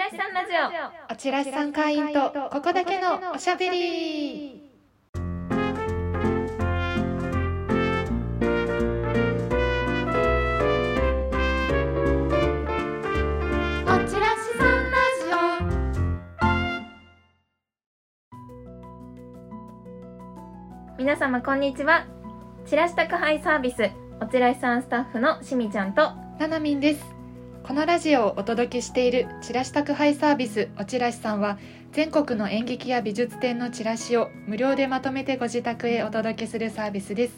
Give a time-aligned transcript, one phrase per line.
[0.00, 1.12] らしさんラジオ。
[1.12, 4.70] おちらしさん会員とここだけのおしゃべり。
[20.96, 22.06] 皆様こんにちは。
[22.64, 23.90] チラシ宅配サービス
[24.22, 27.19] おちらしさんスタッフのしみちゃんとななみんです
[27.70, 31.56] このラジオをお届けしているチラシ宅配サービスおちらしさんは
[31.92, 37.34] 全国の演劇や美術展のチラシを無料でまとめてご自宅へお届けするサービスです。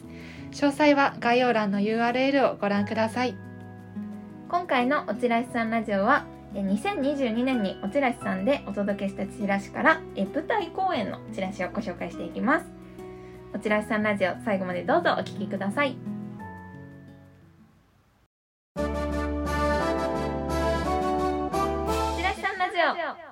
[0.53, 3.37] 詳細は概要欄の URL をご覧ください。
[4.49, 12.67] 今回のおちらしさんラジオはえ2022年におちらしさんでお届けしたチラシからえ舞台公演のチラシをご紹介していきます。
[13.55, 16.12] おちらしさんラジオ最後までどうぞお聞きください。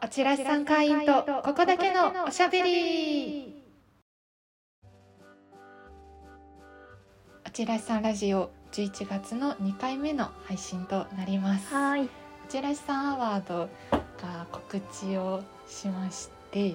[0.03, 3.63] おちらしさん会員とここだけのおしゃべり。
[7.47, 11.75] おちらしさんラジオ11月の2回目の配信となります。
[11.75, 12.11] はーい。
[12.47, 13.69] おちらしさんアワード
[14.23, 16.75] が告知をしまして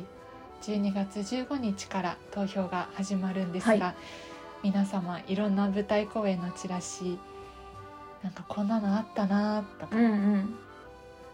[0.61, 3.95] 12月15日から投票が始まるんですが、は
[4.63, 7.19] 皆様いろんな舞台公演のチラシ
[8.23, 10.07] なんかこんなのあったなとかうんう
[10.37, 10.55] ん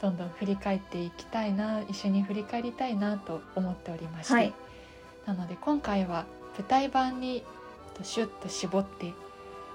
[0.02, 4.54] どんどん振り返っていきたいな一緒に振り返りたいなと思っておりまして、はい。
[5.28, 6.26] なので今回は
[6.58, 7.44] 舞台版に
[8.02, 9.14] シュッと絞って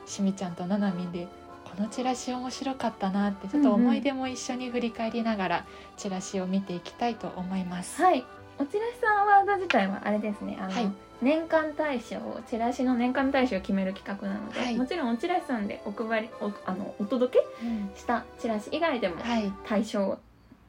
[0.04, 1.28] しみちゃんとななみんで
[1.64, 5.66] このチラシ面白かったなってちょっと思い出も一緒に振り返りながら
[5.96, 8.02] チラシを見ていきたいと思います。
[8.02, 8.24] はい。
[8.58, 10.56] おちらしさんアワード自体はあれですね。
[10.60, 14.76] あの、はい年間大賞チラシの年間大賞を決める企画なので、はい。
[14.76, 17.90] もちろんおちらしさんでお配りおあのお届けうん。
[17.96, 20.18] したチラシ以外でもはい、対象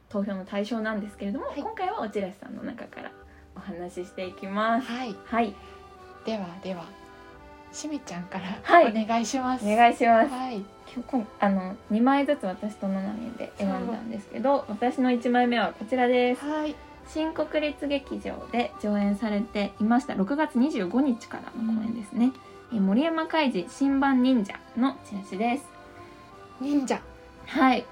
[0.08, 1.60] 投票の対象なんですけれども、はい。
[1.60, 3.12] 今回はおちらしさんの中から
[3.54, 4.86] お話ししていきます。
[4.90, 5.54] はい、はい。
[6.24, 6.84] ではでは
[7.72, 9.02] しみちゃんからはい。
[9.02, 9.64] お願いします。
[9.66, 10.30] お願いします。
[10.30, 10.64] はい、
[11.10, 16.44] 今日あの2枚ずつ私と7人で選んだんですけど私の1枚目はこちらです。
[16.44, 16.74] はい、
[17.08, 20.14] 新国立劇場で上演されていました。
[20.14, 22.32] 6月25日からの公演ですね、
[22.72, 25.64] えー森山開示新版忍者のチラシです。
[26.60, 27.00] 忍者、
[27.46, 27.84] はい。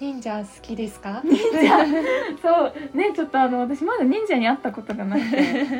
[0.00, 1.22] 忍者好きですか？
[1.24, 1.86] 忍者。
[2.42, 2.96] そう。
[2.96, 5.38] ねちょっとあの私まだ忍者に会ったことがなくて。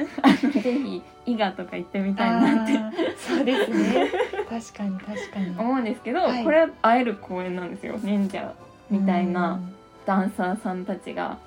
[0.23, 2.75] あのぜひ伊賀とか行ってみたいなって。
[3.17, 4.09] そうですね。
[4.49, 5.55] 確かに確かに。
[5.59, 6.45] 思うんですけど、はい。
[6.45, 7.97] これは会える公演なんですよ。
[8.03, 8.53] 忍者
[8.89, 9.75] みたいなうん。
[10.07, 11.39] ダンサーさんたちが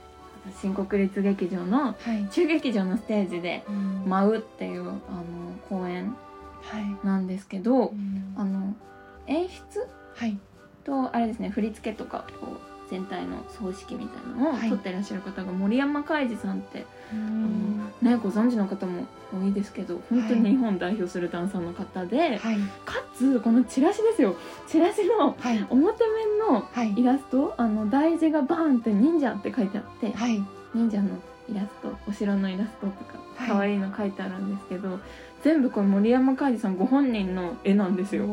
[0.61, 2.27] 新国立劇場のはい。
[2.31, 4.97] 中劇場のステージでうん舞うっていうあの
[5.69, 6.15] 公演
[6.61, 7.05] はい。
[7.05, 8.75] なんですけどうんあの
[9.27, 10.37] 演出はい。
[10.83, 22.57] とあれですね振り付けとかこう全体の葬式みたいなのをはい撮ってらっしゃる方が森山開示さんってうんねご存知の方も多いですけど本当に日本代表するダンサーの方で、はい。
[22.85, 24.35] かつこのチラシですよ
[24.67, 25.65] チラシのはい。
[25.69, 26.93] 表面のはい。
[26.99, 30.43] イラストあの大字がバーンって忍者って書いてあって、はい。
[30.73, 31.09] 忍者の
[31.49, 34.99] イラストお城のイラストとかはい可愛いの書いてあるんですけど、
[35.43, 38.25] 全部これ森山開示さんご本人の絵なんですよ。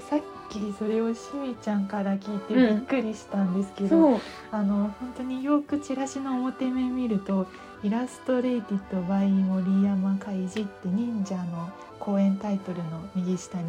[0.00, 0.20] さっ
[0.58, 4.20] きそれをしみちゃんから聞いてうんびっくりしたんですけど、そう。
[4.50, 7.46] あの本当によくチラシの表面見ると
[7.82, 12.84] イラストレイティッドバイ森山開示って忍者の公演タイトルの
[13.14, 13.64] 右下に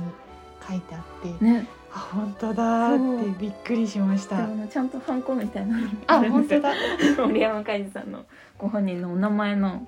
[0.68, 1.68] 書いてあって、ね。
[1.94, 4.47] あ本当だーってびっくりしましでた。
[4.47, 5.88] もちゃんとハンコみたいなの。
[6.07, 6.73] あ本当だ。
[7.19, 8.25] 森山開示さんの
[8.57, 9.88] ご本人のお名前の。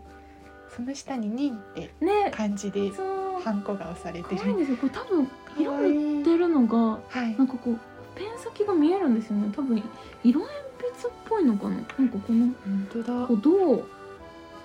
[0.76, 2.32] その下に忍ってね。
[2.36, 3.42] 漢字でそう。
[3.44, 4.42] ハンコが押されてる。
[4.42, 4.78] 可愛いんですよ。
[4.78, 5.28] これ多分
[5.60, 7.36] 色塗ってるのがはい。
[7.38, 7.48] なん。
[7.48, 7.78] かこう
[8.16, 9.52] ペン先が見えるんですよね。
[9.56, 9.82] 多分
[10.24, 10.54] 色鉛
[10.96, 11.76] 筆っぽいのかな？
[11.76, 13.28] なんかこの本当だ。
[13.28, 13.34] こ。
[13.34, 13.84] うどう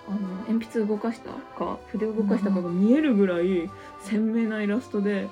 [0.08, 3.70] あの鉛筆動かしたか筆を動かしたかが見えるぐらい
[4.00, 5.28] 鮮明なイラストで。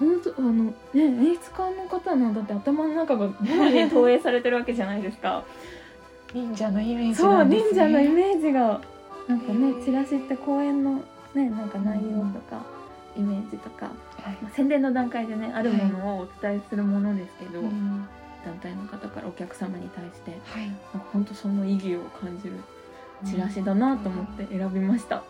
[0.00, 5.44] 本当あのね演出家の方のだって頭の中が物に投影されてるわけじゃないですか。
[6.34, 7.44] 忍者のイメージそう。
[7.44, 8.80] 忍者のイメージが
[9.28, 11.02] なんかへねーチラシって公演の
[11.34, 12.64] ねなんか内容とか
[13.16, 13.92] イメージとか、は
[14.32, 14.38] い。
[14.42, 18.06] まあ、宣伝の段階でねあるものをお伝えするものですけど、うん。
[18.44, 20.66] 団体の方からお客様に対してはい。
[20.66, 22.56] なんか本当その意義を感じる
[23.24, 25.22] チラシだなと思って選びました。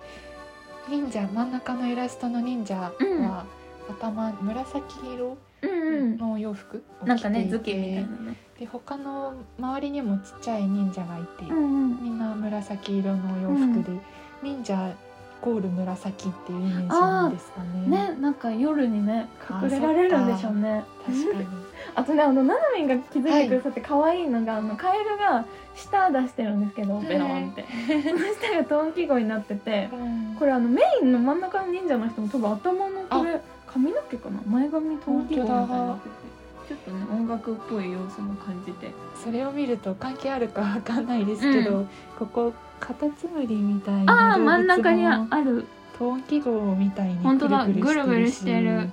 [0.89, 3.95] 忍者真ん中のイラストの忍者は、うん。
[3.97, 6.17] 頭紫色うんうん。
[6.17, 8.37] のお洋服をなんかね着ていて頭巾みたいなね。
[8.59, 12.03] で他の周りにもちっちゃい忍者がいて、うんうん。
[12.03, 13.99] みんな紫色のお洋服で、
[14.43, 14.95] 忍者
[15.43, 17.87] コール紫っていうイメージなんですかね。
[17.89, 19.29] ねなんか夜にね
[19.63, 20.85] 隠れられるんでしょうね。
[21.05, 21.47] 確かに。
[21.97, 25.45] あとねあのななみんが気づいてくださって可愛いのが、あのカエルが
[25.75, 27.07] 舌出してるんですけど、はい。
[27.07, 27.65] ベロンって。
[28.09, 34.41] その舌がトンキゴになっててうんこれあのメインの真ん中の忍者の人も多分頭のこれ髪の毛かな？
[34.47, 38.91] 前髪トンキゴみたいになっててちょっとね音楽っぽい要素も感じて。
[39.23, 41.89] それを見ると関係あるかわかんないですけど、う
[42.19, 45.67] ここカタツムリみたいなあ真ん中にもある。
[45.99, 48.91] トーン記号みたいに本当だぐるぐるしてる。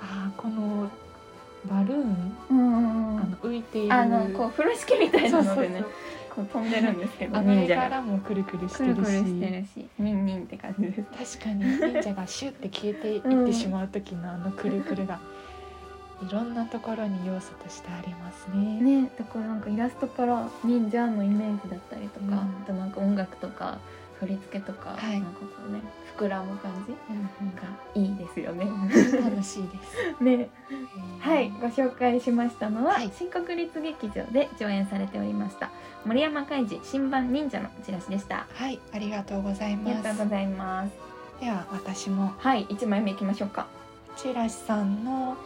[0.00, 0.90] あーこの
[1.66, 3.20] バルーン、うんうんうん。
[3.20, 3.92] あの浮いている。
[3.92, 5.84] あのこう風呂敷みたいなのでね
[6.34, 8.94] こう飛んでるんですけど あの忍者が絵柄もくるくるしてるし。
[8.94, 11.36] くるくるしてるしニンニンって感じです。
[11.36, 11.64] 確かに。
[11.92, 15.18] 忍者がシュッて消えていってしまう時のあのくるくるが
[16.20, 18.80] いろんなところに要素としてありますね。
[19.02, 23.78] ねだからなんかイラストから忍者のイメージだったりとか、うんあとなんか音楽とか
[24.20, 25.80] 振り付けとか、はいなんかこうね
[26.16, 27.62] 膨らむ感じうんが
[27.94, 28.64] いいですよね。
[28.66, 28.88] うん
[29.24, 29.96] 楽しいです。
[30.22, 35.70] ねえーはいご紹介しましたのは、はい新国立劇場で上演されておりました
[36.04, 38.46] 森山海二新版忍者のチラシでした。
[38.54, 40.02] はい、ありがとうございあります。
[40.04, 40.90] がとうございます。
[41.40, 43.66] では私もはい一枚目いきましょうか。
[44.16, 45.36] チラシさんの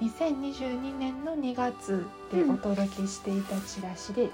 [0.00, 4.28] 2022年の2月でお届けしていたチラシで、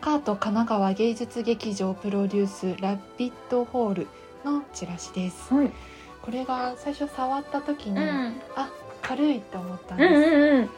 [0.00, 4.08] カート神奈川芸術劇場プロデュースラビットホール
[4.44, 5.52] のチラシです。
[5.52, 5.70] はい。
[6.22, 8.70] これが最初触った時に、うんあ
[9.02, 10.30] 軽いと思ったんうんです。
[10.30, 10.70] うんうん。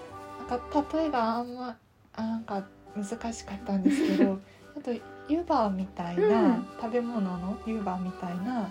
[0.48, 1.76] なんか例えがあんま
[2.14, 2.64] あなんか
[2.96, 4.38] 難しかったんですけど
[4.76, 4.92] あと
[5.28, 8.68] 湯葉みたいな、うん食べ物の湯葉みたいな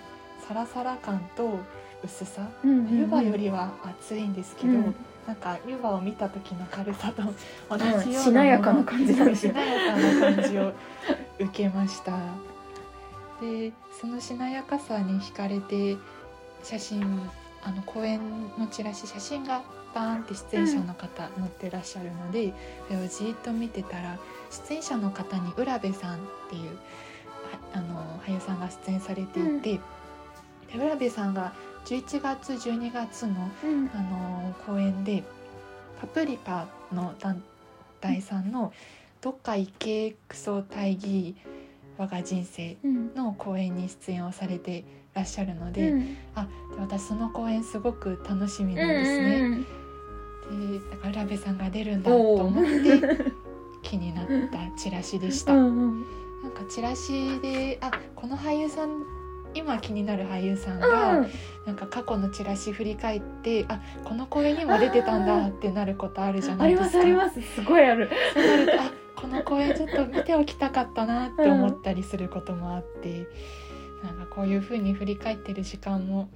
[0.47, 1.57] サラサラ感と
[2.03, 4.95] 薄さうんうんうん湯葉よりは厚いんですけど、うん
[5.27, 7.21] なんか湯葉を見た時の軽さと
[7.69, 10.73] 同じようなもの、しなやかな感じなんですしよなやかな感じを
[11.39, 12.17] 受けました。
[13.41, 15.97] でそのしなやかさに惹かれて
[16.63, 17.29] 写真
[17.63, 18.19] あの公演
[18.57, 19.61] のチラシ写真が
[19.93, 22.53] バーンって出演者の方載ってらっしゃるので、
[22.87, 24.17] それをじーっと見てたら
[24.67, 26.19] 出演者の方に浦部さんっ
[26.49, 26.75] ていうは
[27.73, 29.79] あの俳優さんが出演されていて、
[30.71, 31.53] で浦部さんが
[31.85, 33.89] 11月12月のうん。
[33.93, 35.23] あの公演で
[35.99, 37.41] パプリカの団
[37.99, 38.51] 体さん。
[38.51, 38.73] の
[39.21, 41.35] 「どっか行けクソ大義
[41.97, 44.83] 我が人生うん」の公演に出演をされて
[45.13, 46.17] らっしゃるので,、うん。
[46.35, 49.41] あで私その公演すごく楽しみなんですね。
[49.41, 49.65] うんうん
[50.51, 53.31] でだから浦部さんが出るんだと思って
[53.83, 55.53] 気になったチラシでした。
[55.53, 56.05] うんうん。
[56.43, 58.89] なんかチラシであこの俳優さん
[59.53, 61.27] 今気になる俳優さんが、うん。
[61.65, 67.39] なんか過去のチラシ振り返ってあこの公演にも出てたんだってなることあるじゃないですすあります。
[67.41, 68.09] すごいある。
[68.33, 73.27] そうなるとあこの公演ちょっと見ておきたかったなって思ったりすることもあって、
[74.03, 76.31] なんかこういう風に振り返ってる時間も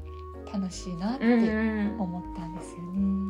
[0.53, 2.00] 楽しいなってうん。
[2.00, 3.25] 思ったんですよね。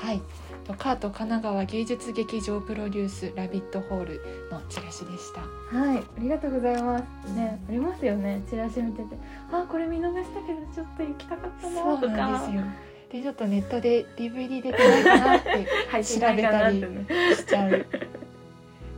[0.00, 0.22] はい。
[0.64, 5.42] とカート神奈川芸術劇場プロデュースラビットホールのチラシでした。
[5.76, 5.98] はい。
[5.98, 7.32] ありがとうございます。
[7.32, 7.60] ね。
[7.68, 8.42] ありますよね。
[8.48, 9.16] チラシ見てて。
[9.52, 12.62] あこれ見逃したけどちょっと行きたかったなそうなんですよ。
[13.12, 15.48] でちょっとネットで DVD 出てないかなって
[15.90, 16.80] はい調べたり
[17.36, 17.86] しちゃう。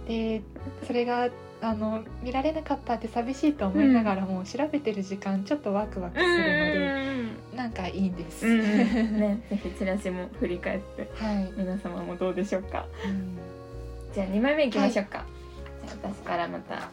[0.07, 0.43] で
[0.87, 1.29] それが
[1.63, 8.47] あの見られなかったって寂しいと思いながらも、調べてる時間ちょっとワクワクするので、なんかいいんです。
[8.47, 8.67] うんうん。
[9.21, 12.85] ねぜひチラシも振り返ってはい、皆様もどうでしょうか？
[13.07, 13.39] うん。
[14.13, 15.25] じゃあ2枚目いきましょうか、
[15.87, 16.89] じゃあ私からまた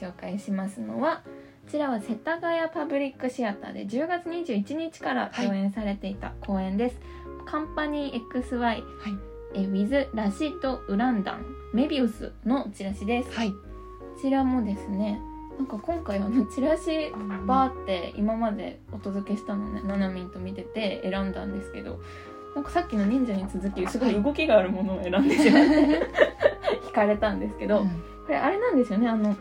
[0.00, 1.22] ご紹介しますのは
[1.64, 6.96] こちらは世田谷パブリックシアターで10月21日から上演されていた公演です、
[7.46, 8.82] カンパニー XY はい。
[9.54, 11.44] え with ラシッド・ウランダン
[11.74, 13.30] メビウスのチラシです。
[13.36, 13.52] はい。
[14.14, 15.20] こちらもですね
[15.58, 17.12] なんか今回あのチラシ
[17.46, 22.00] バーって今までお届けしたのねななみんと見てて選んだんですけど
[22.54, 26.12] なんかさっきの忍者に続きすごい動きがあるものを選んでしまって
[26.88, 27.88] 惹かれたんですけど、うん。
[27.88, 27.92] こ
[28.28, 29.34] れあれなんですよねあの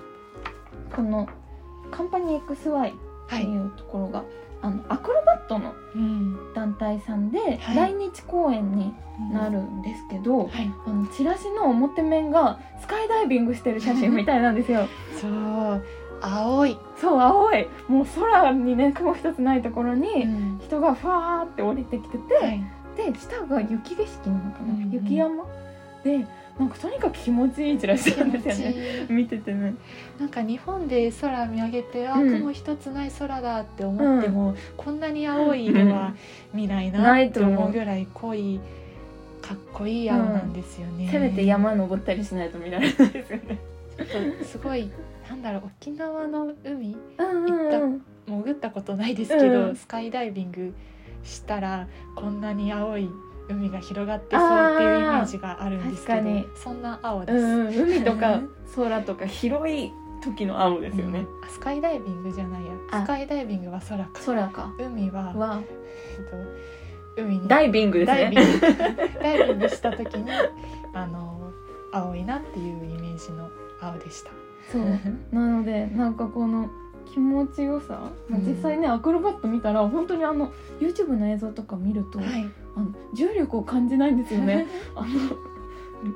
[0.95, 1.27] この
[1.91, 2.93] カンパニー XY はっい
[3.29, 4.23] ていうところが、
[4.61, 6.53] あのアクロバットのうん。
[6.53, 7.75] 団体さんではい。
[7.75, 8.93] 来日公演に
[9.33, 10.71] なるんですけど、はい。
[10.85, 14.87] あのチラシの表面がスカイダイビングしてる写真みたいなんですよ。
[15.19, 15.83] そう。
[16.21, 16.77] 青い。
[16.97, 17.67] そう青い。
[17.87, 20.59] もう空にね雲一つないところにうん。
[20.63, 22.63] 人がファーって降りてきてて、はい。
[22.95, 24.91] で下が雪景色なのかな、うんうん。
[24.91, 25.43] 雪山？
[26.03, 26.27] で
[26.59, 29.05] なんかとにかく気持ちいいチラシなんですよね。
[29.09, 29.73] 見ててね。
[30.19, 32.31] なんか日本で空見上げてあ、うん。
[32.39, 36.13] 雲一つない空だって思っても、こんなに青い色は
[36.53, 38.59] 見ないなないってと思うぐらい濃い
[39.41, 41.09] かっこいい青なんですよね。
[41.11, 43.57] せめて山登ったりしないと見られないですよね。
[43.97, 44.91] ちょっとすごい
[45.29, 48.01] なんだろう沖縄の海うんうんうん。
[48.27, 49.75] 潜ったことないですけど、うん。
[49.75, 50.73] スカイダイビング
[51.23, 53.09] したらこんなに青い
[53.49, 56.21] 海が広がってそうっていうイメージがあるんですけど
[56.55, 58.41] そんな青です、うんうん、海とか
[58.75, 62.71] 空とか広い時の青ですよね、あスカイダイビングじゃないや。
[62.91, 63.01] あ。
[63.01, 64.05] スカイダイビングは空。
[64.05, 64.73] か空か。
[64.79, 65.61] 海は、は
[66.17, 67.47] えっと、海に。
[67.47, 68.59] ダイビングですダイビねング。
[69.21, 70.31] ダイビングした時に
[70.93, 71.51] あの
[71.91, 73.49] 青いなっていうイメージの
[73.81, 74.29] 青でした。
[74.71, 74.83] そう。
[75.33, 76.69] なのでなんかこの
[77.11, 78.47] 気持ちよさ、まあうん。
[78.47, 84.67] 実際ねアクロバット見たら本当にあの YouTube の映像とか見ると、はい、あの重力を感じないんですよね。
[84.95, 85.07] あの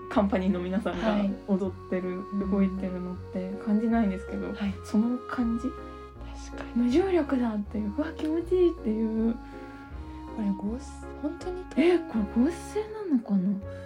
[0.10, 1.32] カンパニーの皆さんがはい。
[1.48, 5.68] 踊ってる、うん動いてるのって感じないんですけど、はい、その感じ。
[6.50, 6.84] 確かに。
[6.84, 9.34] 無重力だっていううわ気持ちいいっていう。
[10.36, 11.64] これ合成本当に？
[11.64, 13.40] とえこれ合成なのかな？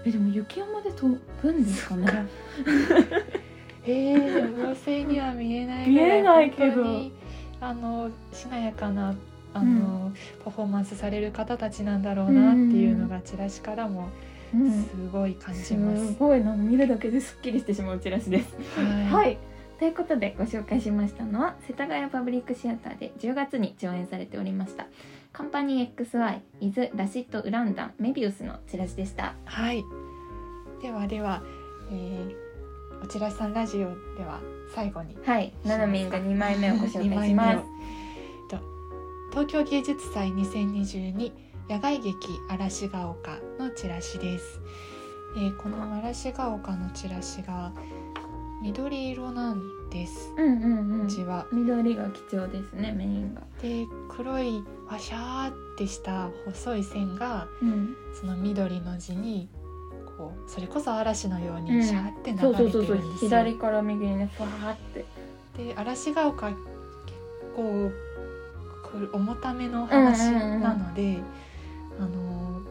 [0.06, 2.08] えでも雪山で飛ぶんですかね？
[3.86, 6.84] えー、合成には見えない見えないけど。
[7.62, 9.14] あのしなやかな
[9.54, 10.12] あの、
[10.44, 14.10] パフォーマンスされる方たちなんだろうなっていうのがチラシからも
[14.54, 14.72] うん。
[14.84, 16.14] すごい感じすます。
[16.18, 16.44] ごい。
[16.44, 18.56] な見るだけですっきりしてしまうチラシです。
[18.76, 19.26] はい。
[19.26, 19.38] はい。
[19.80, 24.88] ということでご紹介しましたのは世田谷パブリックシアターで10月に上演されておりました。
[25.32, 29.36] カンパニー XY イズ・ラシッド・ウランダンメビウスのチラシでした。
[29.46, 29.84] はい。
[30.82, 31.44] ではでは、
[31.92, 34.42] えー、おちらしさんラジオでは
[34.76, 35.18] 最後に。
[35.24, 35.54] はい。
[35.64, 37.60] ナナミンが2枚目をご紹二介します
[39.32, 41.32] 東京芸術祭2022
[41.70, 42.16] 野外劇
[42.50, 44.60] 嵐が丘のチラシです。
[45.38, 47.72] えー、この嵐が丘のチラシが
[48.64, 50.34] 緑色なんです。
[50.36, 51.46] うんうんうん字は。
[51.52, 59.48] 緑が貴重ですねメインがで黒いワシャーってした細い線がうんその緑の字に
[60.18, 63.30] こうそれこそ嵐のよううんにシャーって流れてそうそうそうるんですよ。
[63.30, 65.06] 左から右にねファーって
[65.56, 66.58] で嵐が丘結
[67.56, 68.09] 構く
[69.14, 71.20] 重ための話なので、
[72.00, 72.62] あの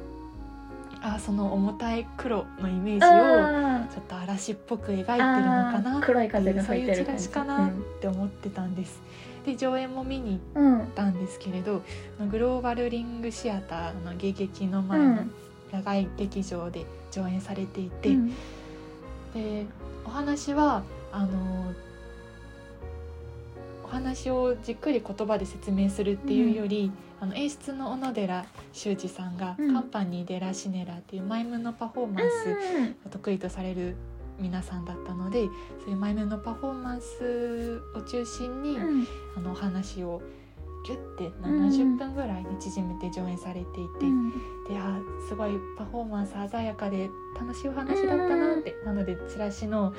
[1.00, 7.70] あその重たい黒のイメージをあちょっと嵐っぽく描いてるのかなー黒い風がそういうチラシかなっ
[8.00, 9.00] て思ってたんです。
[9.46, 11.82] で上演も見に行うん、うんったんですけれど
[12.30, 15.30] グローバルリングシアターの芸劇の前のうん。
[15.72, 18.34] 野外劇場で上演されていて、うん。
[19.34, 19.66] で
[20.04, 20.82] お話は
[21.12, 21.72] あの
[23.88, 29.72] お話をじっくり言葉で説明するっていうより、あの演出の小野寺修二さんが、うん。
[29.72, 32.28] カンパニー・デ・ラ・シネラっていうマイムのパフォーマン
[32.98, 33.96] スを得意とされる
[34.38, 35.46] 皆さんだったので
[35.80, 39.06] そういうマイムのパフォーマンスを中心に、うん。
[39.36, 40.20] あのお話を
[40.86, 43.64] ギュッて70分ぐらいに縮めて上演されてい
[43.98, 44.30] て、うん。
[44.68, 49.94] であすごいパフォーマンス鮮やかで楽しいお話だったなって、なのでチラシの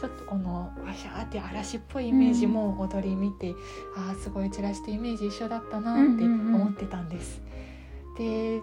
[0.00, 3.54] ちょっとこのわしゃーって嵐っぽいイメージも踊り見て、
[3.94, 7.42] あーすごいチラシとイメージ一緒だったなって思ってたんです。
[8.16, 8.62] で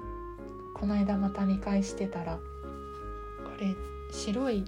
[0.74, 2.42] この間また見返してたらこ
[3.60, 3.76] れ
[4.12, 4.66] 白い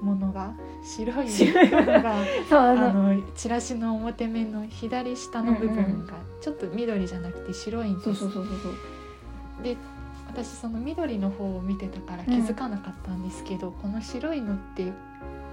[0.00, 0.52] ものが
[0.84, 2.14] 白いものが
[2.50, 8.04] そうああののチラシの表面の左下の部分がちょっと緑じゃなくて白いんです。
[8.04, 8.68] そうそうそうそうそ
[9.60, 9.76] うで
[10.32, 14.92] 私その緑の方を見てたから気づかなかったんですけど、この白いのって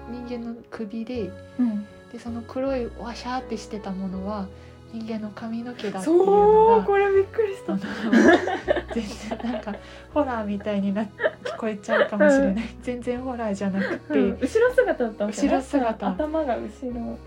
[0.09, 1.85] 人間の首でうん。
[2.11, 4.47] でその黒いワシャーってしてたものは
[4.91, 7.77] 人間の髪の毛だっていうのがそうこれびっくりした。
[8.95, 9.03] 全
[9.43, 9.75] 然なんか
[10.11, 14.39] ホラーみたいにな聞こえちゃうかもしれない、 全然ホラーじゃなくて、うん。
[14.39, 16.07] 後ろ姿だったんですよ後ろ姿。
[16.07, 17.17] 頭が後ろ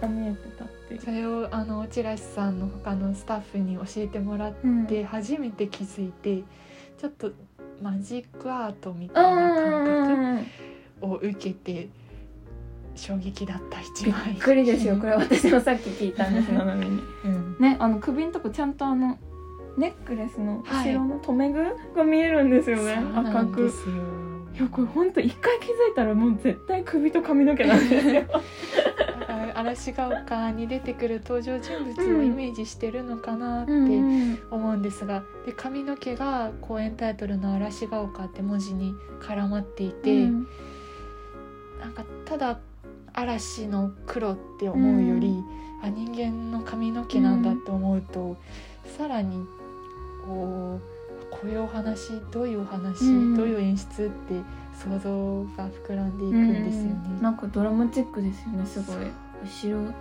[0.00, 1.00] が見えてたっていう。
[1.00, 4.86] それをあのチラシさんの他のスタッフに教えてもらっうん。
[4.86, 6.44] て初めて気づいて
[6.98, 7.30] ちょっと
[7.80, 10.38] マジックアートみたいな感うん
[11.00, 11.88] 覚を受けて
[12.96, 14.96] 衝撃だった一び枚っくりですよ。
[14.96, 17.00] これ私もさっき聞いたんですなの に。
[17.24, 17.56] うん。
[17.60, 19.16] ねあの首のとこちゃんとあの
[19.76, 21.64] ネックレスのはい後ろの留め具
[21.96, 23.70] が見えるんですよね、そうな赤く。
[24.58, 28.22] いやこれ本当一回気づいたらもう絶対首と髪の毛なんですよ
[29.58, 40.46] 嵐が丘に出てくる登場人物をイメージしてるのかなってうん思うんですが、で髪の毛が公演タイトルの「嵐が丘」って文字に絡まっていて、うん。
[41.80, 42.58] なんかただ
[43.12, 45.42] 嵐の黒って思うより、
[45.82, 48.36] あ人間の髪の毛なんだって思うと、
[48.96, 49.44] さらに
[50.24, 53.36] こうこういうお話どういうお話、うん。
[53.36, 54.40] どういう演出って
[54.72, 57.00] 想像が膨らんでいくんですよね。
[57.16, 57.22] うん。
[57.22, 58.96] なんかドラマチックですよねすごい
[59.44, 59.92] 後ろ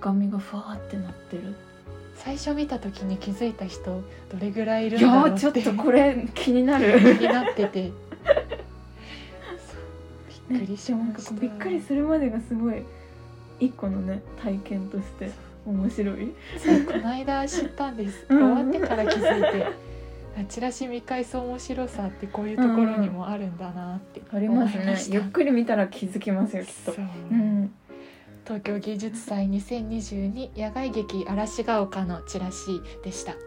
[0.00, 1.54] 髪がファーってなってる。
[2.14, 7.00] 最初見た時に気づいた人どれぐらいいるいんだろうっやーちょってとこれ気になる。
[7.18, 7.92] 気になってて。
[10.48, 11.22] びっくりしました。
[11.22, 12.82] かこうびっくりするまでがすごい
[13.58, 15.30] 一個のね体験として
[15.66, 16.32] 面白い。
[16.58, 18.26] そうこの間知ったんです。
[18.28, 18.38] うん。
[18.38, 19.66] 終わってから気づいて
[20.38, 24.96] あチラシ見返す面白さってこういうところにもあるんだなってありますね。
[25.08, 26.92] ゆっくり見たら気づきますよきっと。
[26.92, 27.04] そう。
[27.30, 27.74] うん
[28.44, 33.32] 東京芸術祭2022野外劇嵐が丘のチラシでした。
[33.32, 33.40] はい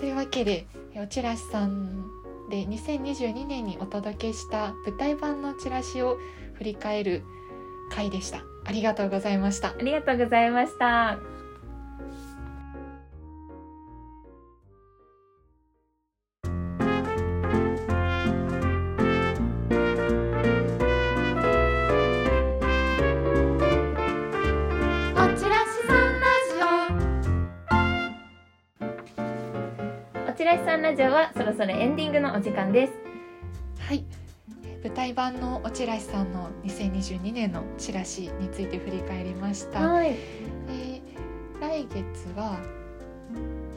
[0.00, 2.04] というわけでおチラシさん
[2.50, 6.18] で2022年にお届けした舞台版のチラシを
[6.54, 7.22] 振り返る
[7.90, 8.42] 回でした。
[8.64, 9.70] ありがとうございました。
[9.70, 11.33] ありがとうございました
[30.54, 32.92] おちらしさんラジオはそろそろエンディングのお時間です
[33.80, 34.04] はい
[34.84, 39.80] 舞台版のおチラシさんの2022年のチラシについて振り返りました。
[39.80, 42.04] はいえー来月
[42.36, 42.60] は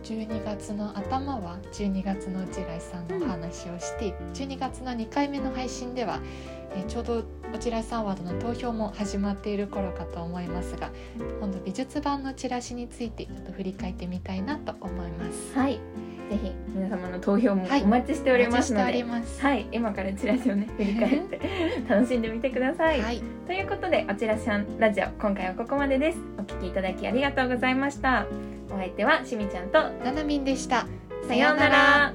[0.04, 6.20] 12月の頭は12月の内来さんのお話をして、12月の2回目の配信では、
[6.76, 10.92] えーちょうど内来さんワードの投票も始まっている頃かと思いますが
[11.40, 15.58] 今度美術版のチラシについてちょっと振り返ってみたいなと思います。
[15.58, 15.80] はい
[16.30, 17.84] ぜひ皆様の投票もはい。
[17.84, 19.42] お待ちしておりますので、おります。
[19.42, 19.68] はい。
[19.72, 21.40] 今からチラシをね振り返って
[21.88, 26.20] 楽しんでみてください、はい、ということでおちらしさんラジオ今回はここまでです。
[26.38, 28.26] お聞きいただきありがとうございました。
[28.70, 30.86] お相手はしみちゃんとななみんでした。
[31.28, 32.14] さようなら